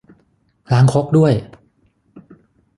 [0.71, 1.33] ล้างครกด้วย